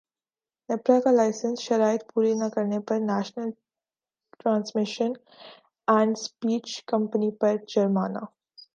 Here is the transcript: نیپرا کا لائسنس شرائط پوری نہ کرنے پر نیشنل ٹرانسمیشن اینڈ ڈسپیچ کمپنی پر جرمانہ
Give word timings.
نیپرا 0.69 0.97
کا 1.03 1.11
لائسنس 1.11 1.59
شرائط 1.59 2.01
پوری 2.13 2.33
نہ 2.33 2.47
کرنے 2.55 2.79
پر 2.87 2.97
نیشنل 3.01 3.49
ٹرانسمیشن 4.39 5.11
اینڈ 5.87 6.15
ڈسپیچ 6.15 6.67
کمپنی 6.87 7.31
پر 7.41 7.55
جرمانہ 7.67 8.23